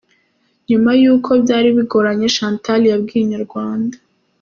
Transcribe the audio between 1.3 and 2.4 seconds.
byari bigoranye